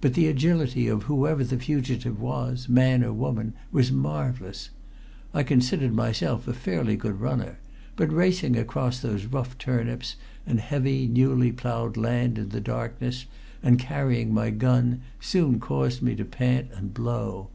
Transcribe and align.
But 0.00 0.14
the 0.14 0.28
agility 0.28 0.86
of 0.86 1.02
whoever 1.10 1.42
the 1.42 1.56
fugitive 1.58 2.20
was, 2.20 2.68
man 2.68 3.02
or 3.02 3.12
woman, 3.12 3.54
was 3.72 3.90
marvelous. 3.90 4.70
I 5.34 5.42
considered 5.42 5.92
myself 5.92 6.46
a 6.46 6.52
fairly 6.52 6.94
good 6.94 7.18
runner, 7.18 7.58
but 7.96 8.12
racing 8.12 8.54
across 8.56 9.00
those 9.00 9.26
rough 9.26 9.58
turnips 9.58 10.14
and 10.46 10.60
heavy, 10.60 11.08
newly 11.08 11.50
plowed 11.50 11.96
land 11.96 12.38
in 12.38 12.50
the 12.50 12.60
darkness 12.60 13.26
and 13.64 13.76
carrying 13.76 14.32
my 14.32 14.50
gun 14.50 15.00
soon 15.18 15.58
caused 15.58 16.02
me 16.02 16.14
to 16.14 16.24
pant 16.24 16.68
and 16.74 16.94
blow. 16.94 17.50